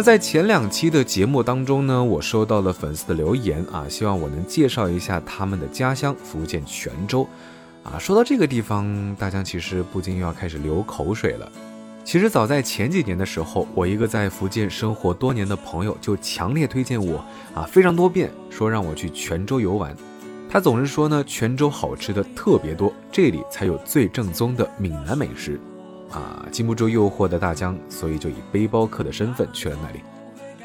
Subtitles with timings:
[0.00, 7.26] 在前两期的节目当中呢，我收到了粉丝的留言啊，希望我能介绍一下他们的家乡福建泉州。
[7.82, 11.50] 啊，说到这个地方，大家其实不禁又要开始流口水了。
[12.04, 19.96] 其实早在前几年的时候，我一个在福建生活多年的朋友就强烈推荐我啊，非常多遍说让我去泉州游玩。
[20.48, 25.60] 他总是说呢，泉州好吃的特别多，这里才有最正宗的闽南美食。
[26.10, 30.00] 啊，经不住诱惑的大江，所以就以背包客的身份去了那里。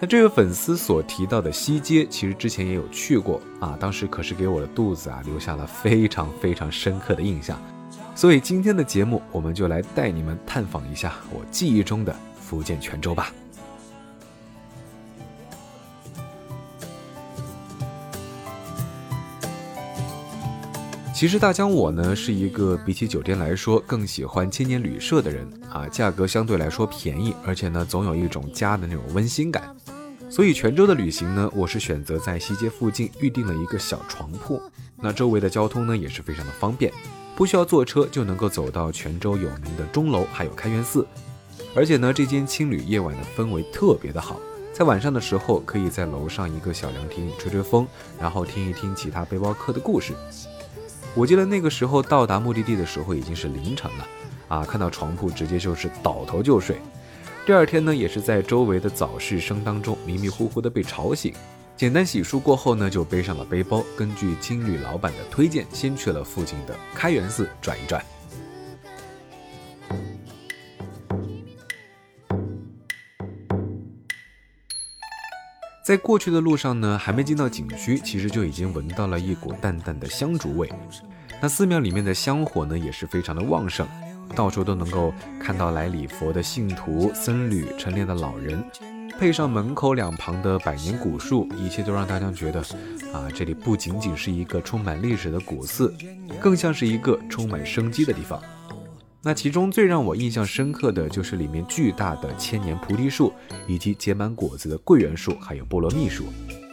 [0.00, 7.60] 那这位粉丝所提到的西街，其实之前也有去过啊，当时可是给我的肚子啊留下了非常非常深刻的印象。
[8.14, 13.32] 所以今天的节目，我们就来带你们探访一下我记忆中的福建泉州吧。
[21.18, 29.74] 其实大江我呢是一个比起酒店来说更喜欢青年旅社的人啊，价格相对来说便宜，而且呢总有一种家的那种温馨感。
[30.30, 34.62] 所以泉州的旅行呢，我是选择在西街附近预定了一个小床铺，
[34.94, 36.92] 那周围的交通呢也是非常的方便。
[37.34, 41.04] 不需要坐车就能够走到泉州有名的钟楼，还有开元寺。
[41.74, 44.38] 而且呢，这间青旅夜晚的氛围特别的好，
[44.72, 47.84] 在晚上的时候可以在楼上一个小凉亭里吹吹风，
[48.20, 50.12] 然后听一听其他背包客的故事。
[51.14, 54.06] 我记得那个时候到达目的地的时候已经是凌晨了，
[54.48, 56.76] 啊，看到床铺直接就是倒头就睡。
[57.44, 61.32] 第二天呢，也是在周围的早市声当中迷迷糊糊的被吵醒。
[61.76, 68.04] 简单洗漱过后呢，就背上了背包，根据青旅老板的推荐，先去了附近的开元寺转一转。
[75.88, 80.70] 在过去的路上呢，还没进到景区，其实就已经闻到了一股淡淡的香烛味。
[81.40, 83.88] 那寺庙里面的香火呢，也是非常的旺盛，
[84.34, 88.62] 到处都能够看到来礼佛的信徒、僧侣、晨练的老人。
[89.18, 92.60] 配上门口两旁的百年古树，一切都让大家觉得，
[93.14, 95.94] 啊，这里不仅仅是一个充满历史的古寺，
[96.38, 98.38] 更像是一个充满生机的地方。
[99.20, 103.32] 那其中最让我印象深刻的就是里面巨大的千年菩提树，
[103.66, 106.26] 以及结满果子的桂圆树，还有菠萝蜜树。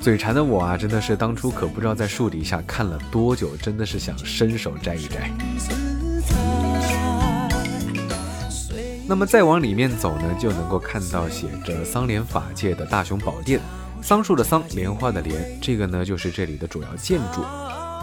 [0.00, 5.28] 嘴馋的我啊，真的是当初可不知道在树底下看了多久，真的是想伸手摘一摘。
[9.08, 13.60] 那么再往里面走呢，就能够看到写着桑莲法界的大雄宝殿，
[14.00, 17.42] 桑树的桑，莲花的莲，这个呢就是这里的主要建筑。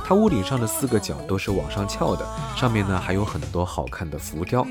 [0.08, 2.24] 它屋顶上的四个角都是往上翘的，
[2.56, 4.64] 上面呢还有很多好看的浮雕。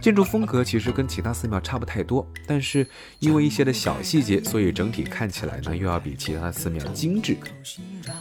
[0.00, 2.86] 建筑风格其实跟其他寺庙差不太多，但是
[3.18, 7.36] 因为一些的小细节，所以整体看起来呢又要比其他寺庙精致。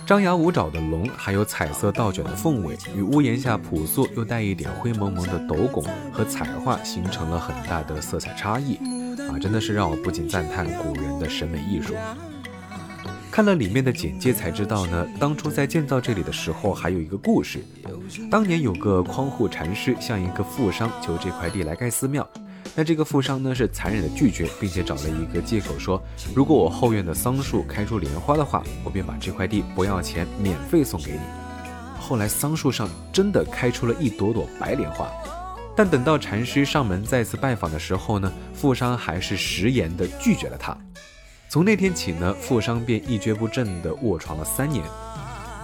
[0.06, 8.76] 张牙舞爪的龙，还有彩色倒卷的凤尾，与屋檐下朴素又带一点灰蒙蒙的斗拱和彩画形成了很大的色彩差异，
[9.30, 11.94] 啊，真的是让我不禁赞叹古人的审美艺术。
[13.34, 17.66] 看了里面的简介才知道呢，当初在建造这里的时候还有一个故事。
[18.30, 22.30] 当年有个匡护禅师向一个富商求这块地来盖寺庙，
[22.76, 26.00] 那这个富商呢是残忍的拒绝，并且找了一个借口说，
[26.36, 31.22] 如果我后院的桑树开出莲花的话，我便把这块地不要钱免费送给你。
[32.00, 35.10] 后来桑树上真的开出了一朵朵白莲花，
[35.76, 40.78] 但等到禅师上门再次拜访的时候呢，富商还是食言的拒绝了他。
[41.54, 44.84] 从那天起呢，富商便一蹶不振地卧床了三年。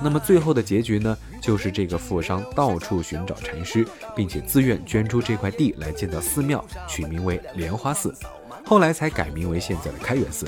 [0.03, 3.83] 那么最后的结局呢，就是这个富商到处寻找禅师，
[4.15, 8.13] 并且自愿捐出这块地来建造寺庙，取名为莲花寺，
[8.67, 10.45] 后来才改名为现在的开元寺。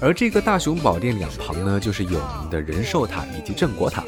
[0.00, 4.02] 而这个大雄宝殿两旁呢，就是有名的仁寿塔以及镇国塔。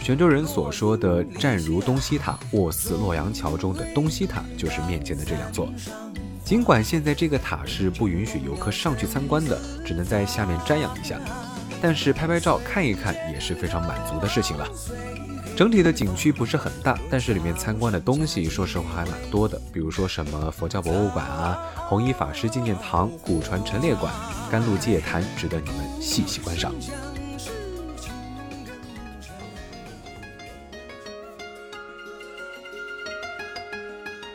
[0.00, 5.66] 泉州人所说的“站如东西塔，卧似洛阳桥”中的东西塔，就是面前的这两座。
[6.44, 11.18] 尽管现在这个塔是不允许游客上去参观的，只能在下面瞻仰一下，
[11.80, 14.68] 但是拍拍照看一看也是非常满足的事情了。
[15.56, 21.58] 整体的景区不是很大，但是里面参观的东西，说实话还蛮多的，比如说什么佛教博物馆啊、
[21.88, 24.12] 弘一法师纪念堂、古船陈列馆、
[24.50, 26.74] 甘露戒坛，值得你们细细观赏。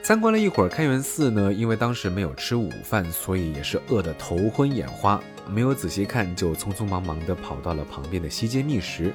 [0.09, 9.13] 参观了一会儿开元寺呢，因为当时没有吃午饭，所以也是饿得头昏眼花，没有仔细看，就匆匆忙忙地跑到了旁边的西街觅食。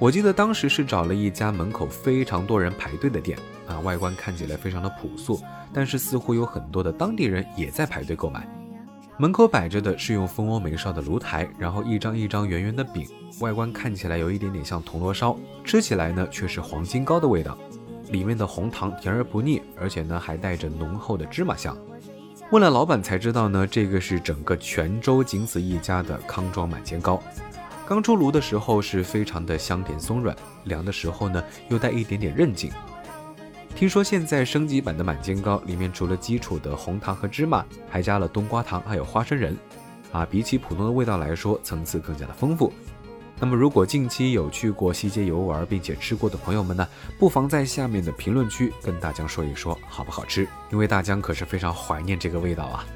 [0.00, 5.40] 我记得当时是找了一家门口非常多人排队的店，啊，外观看起来非常的朴素，
[5.72, 8.44] 但是似乎有很多的当地人也在排队购买。
[9.18, 13.06] 门口摆着的是用蜂窝煤烧的炉台，然后一张一张圆圆的饼，
[13.38, 17.56] 外观看起来有一点点像铜锣烧，吃起来呢却是黄金糕的味道。
[18.12, 21.76] 里面的红糖甜而不腻，而且呢还带着浓厚的芝麻香。
[22.52, 27.20] 问了老板才知道呢，这个是整个泉州仅此一家的康庄满煎糕。
[27.88, 32.70] 刚出炉的时候是非常的香甜松软，凉的时候呢又带一点点韧劲。
[33.74, 39.56] 听说现在升级版的满煎糕里面除了基础的红糖和芝麻，还加了冬瓜糖还有花生仁，
[40.12, 42.72] 啊，比起普通的味道来说，层次更加的丰富。
[43.42, 46.86] 那么如果近期有去过西街游玩并且吃过的朋友们呢，
[47.18, 52.86] 不妨在下面的评论区跟大江说一说好不好吃，因为大江可是非常怀念这个味道啊。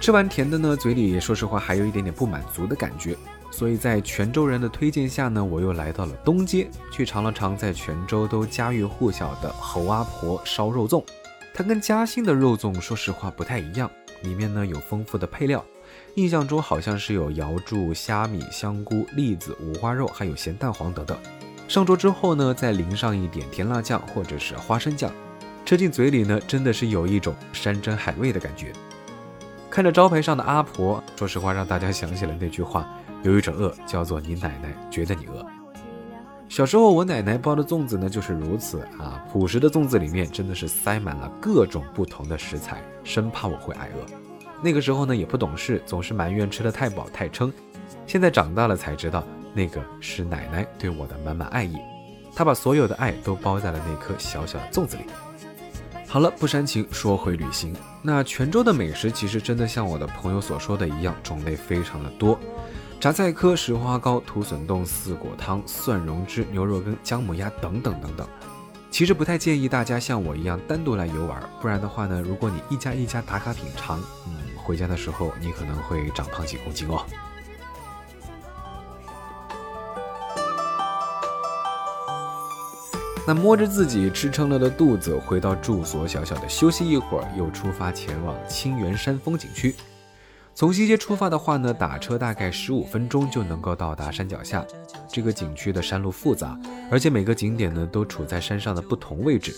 [0.00, 3.16] 吃完甜的呢，嘴里说实话还有一点点不满足的感觉，
[3.52, 11.04] 所以在泉州人的推荐下呢，我又来到了东街，去尝了尝在泉州都家喻户晓的侯阿婆烧肉粽。
[11.54, 13.88] 它跟嘉兴的肉粽说实话不太一样，
[14.22, 15.64] 里面呢有丰富的配料，
[16.14, 21.18] 印象中好像是有瑶柱、虾米、香菇、栗子、五花肉，还有咸蛋黄等等。
[21.68, 25.12] 上桌之后呢，再淋上一点甜辣酱或者是花生酱，
[25.64, 28.72] 吃进嘴里呢，真的是有一种山珍海味的感觉。
[29.68, 32.88] 看着招牌上的阿婆，说实话让大家想起了那句话：
[33.22, 35.44] 有一种饿叫做你奶奶觉得你饿。
[36.48, 44.06] 小时候我奶奶包的粽子呢就是如此啊，朴实的粽子里面真的是塞满了各种不同的食材，生怕我会挨饿。
[44.62, 47.52] 那个时候呢也不懂事，总是埋怨吃的太饱太撑。
[48.06, 51.76] 现在长大了才知道，那个是奶奶对我的满满爱意，
[52.34, 55.02] 她把所有的爱都包在了那颗小小的粽子里。
[56.06, 57.74] 好了，不煽情，说回旅行。
[58.00, 62.38] 那泉州的美食其实真的像我的朋友所说的一样，种类非常的多，
[62.98, 68.26] 榨菜科、石花糕、土笋冻、四果汤、蒜蓉汁、牛肉羹、姜母鸭等等等等。
[68.90, 77.04] 其实不太建议大家像我一样单独来游玩，不然的话呢，如果你一家一家打卡品尝，嗯，回家的时候你可能会长胖几公斤哦。
[83.26, 89.74] 那摸着自己吃撑了的肚子，回到住所，小小的休息一会儿，又出发前往清源山风景区。
[90.56, 94.64] 从西街出发的话呢，打车大概十五分钟就能够到达山脚下。
[95.06, 96.58] 这个景区的山路复杂，
[96.90, 99.54] 而且每个景点呢都处在山上的不同位置。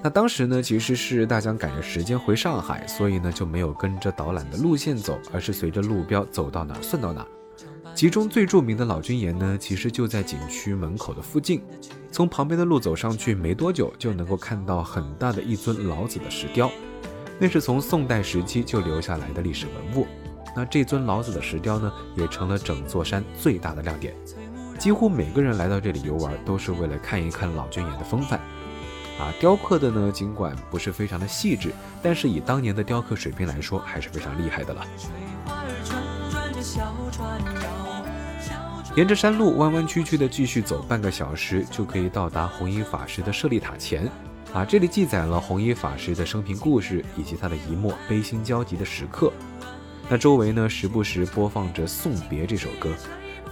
[0.00, 7.26] 那当时呢，其实是大江赶着时间回上海，所以呢就没有跟着导览的路线走，而是随着路标走到哪算到哪。
[7.92, 11.60] 其中最著名的老君岩呢，其实就在景区门口的附近。
[12.12, 16.70] 从旁边的路走上去，没多久就能够看到很大的一尊老子的石雕，
[17.40, 20.06] 那是从宋代时期就留下来的历史文物。
[20.54, 24.14] 那这尊老子的石雕呢，也成了整座山最大的亮点。
[24.78, 28.38] 几乎每个人来到这里游玩，都是为了看一看老君岩的风范。
[29.18, 34.86] 啊，雕刻的呢，尽管不是非常的细致，但是以当年的雕刻水平来说，还是非常厉害的了。
[38.94, 44.08] 沿着山路弯弯曲曲的继续走半个小时，就可以到达弘一法师的舍利塔前。
[44.52, 49.32] 啊，这里记载了弘一法师的生平故事以及他的一幕悲心交集的时刻。
[50.10, 52.90] 那周围呢，时不时播放着《送别》这首歌。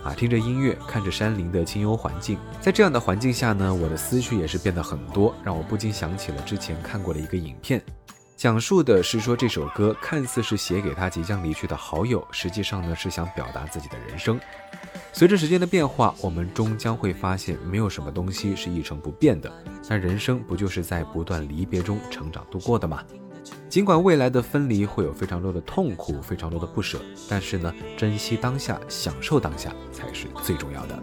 [0.03, 7.83] 啊，听着音乐，看着山林的清幽环境，在这样的环境下呢，我的思绪也是变得很多，让我不禁想起了之前看过的一个影片。
[8.37, 14.41] 讲述的是说，这首歌看似是写给他即将离去的好友，实际上呢是想表达自己的人生。
[15.13, 19.53] 随着时间的变化，我们终将会发现，没有什么东西是一成不变的。
[19.89, 23.03] 那人生不就是在不断离别中成长度过的吗？
[23.77, 30.99] 尽管未来的分离会有非常多的痛苦，非常多的不舍，但是呢，珍惜当下，享受当下才是最重要的。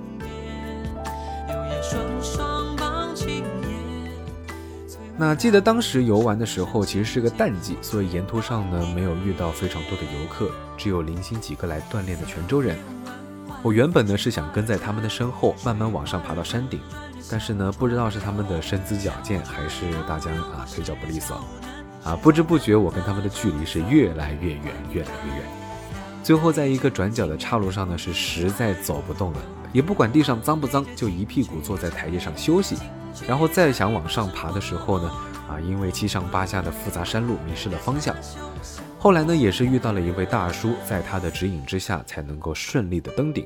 [5.15, 12.75] 那记得当时游玩的时候，其实是个淡季，所以沿途上呢没有遇到非常多的游客，只有零星几个来锻炼的泉州人。
[13.61, 16.79] 我原本呢是想跟在他们的身后，慢慢往上爬到山顶，
[17.29, 21.39] 但是呢不知道是他们的身姿矫健，还是大江啊腿脚不利索，
[22.03, 25.43] 啊不知不觉我跟他们的距离是越来越远，越来越远。
[26.21, 29.39] 最后在一个转角的岔路上呢，是实在走不动了，
[29.71, 32.77] 也不管地上脏不脏，就一屁股坐在台阶上休息。
[33.27, 35.11] 然后再想往上爬的时候呢，
[35.49, 38.15] 啊，因为七上八下的复杂山路迷失了方向。
[38.97, 43.45] 后来呢，也是遇到了一位大叔，在他的指引之下，才能够顺利的登顶。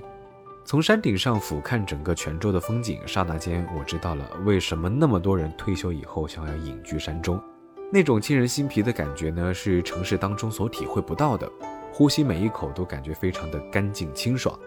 [0.63, 7.41] 从山顶上俯瞰整个泉州的风景，刹那间我知道了为什么那么多人退休以后想要隐居山中。
[7.89, 11.49] 那种沁人心脾的感觉呢，是城市当中所体会不到的。
[11.93, 14.57] 呼吸每一口都感觉非常的干净清爽。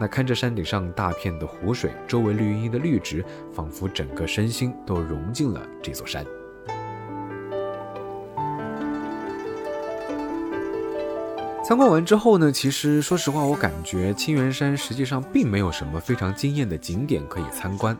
[0.00, 6.24] 那看着山顶上大片的湖水，周围绿茵茵的绿植，仿佛整个身心都融进了这座山。
[11.62, 17.96] 参观完之后呢，其实说实话，我感觉青源山实际上并没有什么非常惊艳的景点可以参观，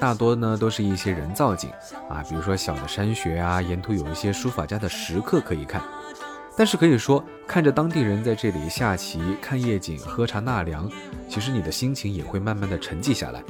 [0.00, 1.70] 大多呢都是一些人造景
[2.08, 5.82] 啊，比如说小的山穴啊，沿途有一些书法家的石刻可以看。
[6.56, 10.90] 但是可以说，看着当地人在这里下棋、看夜景、喝茶纳凉，
[11.28, 13.42] 其实你的心情也会慢慢的沉寂下来。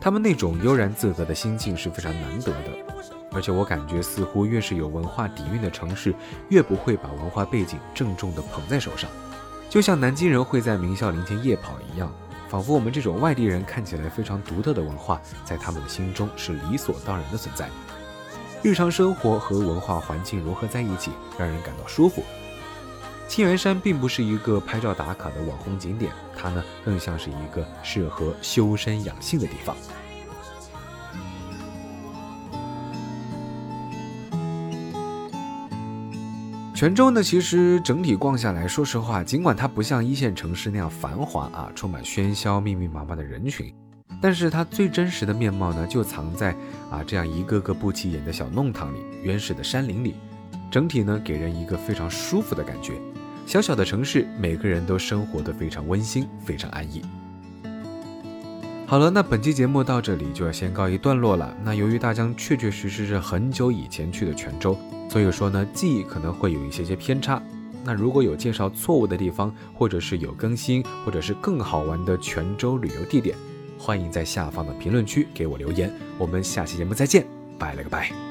[0.00, 2.70] 他们那种悠然自得的心境是非常难得的。
[3.32, 6.14] 而且我感觉，似乎越是有文化底蕴的城市，
[6.48, 9.10] 越不会把文化背景郑重的捧在手上。
[9.68, 12.10] 就像南京人会在明孝陵前夜跑一样，
[12.48, 17.68] 仿佛我们这种外地人看起来非常独特的文化，在他们的心中是理所当然的存在。
[18.62, 22.22] 日常生活和文化环境融合在一起，让人感到舒服。
[23.28, 29.76] 青源山并不是一个拍照打卡的网红景点，它呢更像是一个适合修身养性的地方。
[36.76, 43.72] 泉州呢，其实整体逛下来说实话，尽管它不像一线城市那样繁华啊，充满喧嚣、密密麻麻的人群，
[44.20, 46.50] 但是它最真实的面貌呢，就藏在
[46.90, 50.16] 啊这样一个个不起眼的小弄堂里、原始的山林里。
[50.70, 52.92] 整体呢，给人一个非常舒服的感觉。
[53.46, 57.00] 小小的城市，每个人都生活得非常温馨，非常安逸。
[58.86, 61.56] 好了，那本期节目到这里就要先告一段落了。
[61.64, 64.78] 那由于大江确确实实是很久以前去的泉州，
[65.16, 67.42] 所以说呢，记忆可能会有一些些偏差。
[67.82, 73.34] 那如果有介绍错误的地方，或者是有更新，或者是更好玩的泉州旅游地点，
[73.78, 75.90] 欢迎在下方的评论区给我留言。
[76.18, 77.26] 我们下期节目再见，
[77.58, 78.25] 拜了个拜。